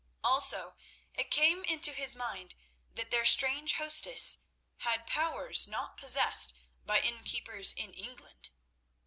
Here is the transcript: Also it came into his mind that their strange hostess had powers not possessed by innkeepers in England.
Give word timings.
Also 0.23 0.73
it 1.13 1.29
came 1.29 1.63
into 1.63 1.93
his 1.93 2.15
mind 2.15 2.55
that 2.95 3.11
their 3.11 3.23
strange 3.23 3.73
hostess 3.73 4.39
had 4.77 5.05
powers 5.05 5.67
not 5.67 5.95
possessed 5.95 6.55
by 6.87 6.99
innkeepers 7.01 7.71
in 7.71 7.93
England. 7.93 8.49